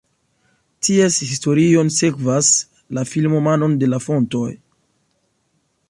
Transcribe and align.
Ties 0.85 1.17
historion 1.25 1.91
sekvas 1.97 2.49
la 2.99 3.05
filmo 3.13 3.43
Manon 3.49 3.79
de 3.85 3.93
la 3.95 4.01
fontoj. 4.09 4.47